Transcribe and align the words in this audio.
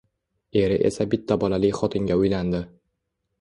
Eri 0.61 0.79
esa 0.89 1.07
bitta 1.11 1.37
bolali 1.43 1.71
xotinga 1.81 2.19
uylandi 2.23 2.63